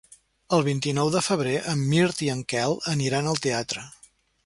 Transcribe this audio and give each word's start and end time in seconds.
El 0.55 0.63
vint-i-nou 0.67 1.11
de 1.17 1.21
febrer 1.27 1.53
en 1.75 1.85
Mirt 1.93 2.25
i 2.29 2.33
en 2.37 2.43
Quel 2.55 2.77
aniran 2.97 3.33
al 3.35 3.43
teatre. 3.49 3.91